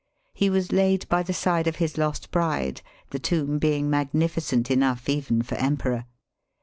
[0.33, 4.71] He was laid by the side of his lost bride, the tomb being magnifi cent
[4.71, 6.05] enough even for emperor.